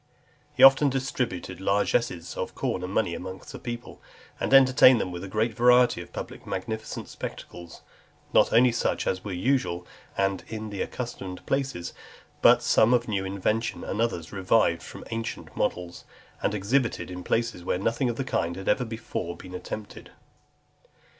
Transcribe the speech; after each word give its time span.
XXI. 0.53 0.57
He 0.57 0.63
often 0.63 0.89
distributed 0.89 1.61
largesses 1.61 2.35
of 2.35 2.55
corn 2.55 2.83
and 2.83 2.91
money 2.91 3.13
among 3.13 3.43
the 3.51 3.59
people, 3.59 4.01
and 4.39 4.51
entertained 4.51 4.99
them 4.99 5.11
with 5.11 5.23
a 5.23 5.27
great 5.27 5.53
variety 5.53 6.01
of 6.01 6.11
public 6.11 6.47
magnificent 6.47 7.07
spectacles, 7.07 7.83
not 8.33 8.51
only 8.51 8.71
such 8.71 9.05
as 9.05 9.23
were 9.23 9.31
usual, 9.31 9.85
and 10.17 10.43
in 10.47 10.71
the 10.71 10.81
accustomed 10.81 11.45
places, 11.45 11.93
but 12.41 12.63
some 12.63 12.95
of 12.95 13.07
new 13.07 13.23
invention, 13.23 13.83
and 13.83 14.01
others 14.01 14.31
revived 14.33 14.81
from 14.81 15.03
ancient 15.11 15.55
models, 15.55 16.03
and 16.41 16.55
exhibited 16.55 17.11
in 17.11 17.23
places 17.23 17.63
where 17.63 17.77
nothing 17.77 18.09
of 18.09 18.15
the 18.15 18.23
kind 18.23 18.55
had 18.55 18.65
been 18.65 18.71
ever 18.71 18.85
before 18.85 19.37
attempted. 19.53 20.09